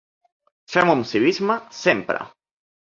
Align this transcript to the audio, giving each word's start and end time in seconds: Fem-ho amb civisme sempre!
Fem-ho 0.77 0.95
amb 0.97 1.07
civisme 1.11 1.61
sempre! 1.85 2.29